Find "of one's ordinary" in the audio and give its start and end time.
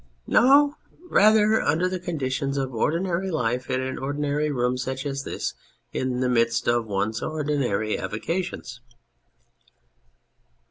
6.67-7.99